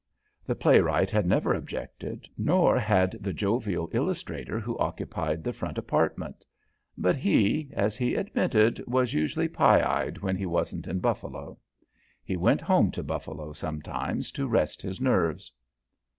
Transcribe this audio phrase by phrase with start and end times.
[0.47, 6.43] The playwright had never objected, nor had the jovial illustrator who occupied the front apartment,
[6.97, 11.59] but he, as he admitted, "was usually pye eyed, when he wasn't in Buffalo."
[12.25, 15.51] He went home to Buffalo sometimes to rest his nerves.